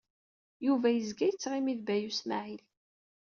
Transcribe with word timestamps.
Yuba 0.65 0.87
yezga 0.91 1.25
yettɣimi 1.27 1.71
ed 1.73 1.81
Baya 1.87 2.07
U 2.09 2.11
Smaɛil. 2.19 2.63